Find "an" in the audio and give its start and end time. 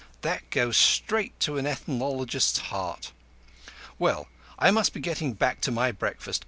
1.59-1.67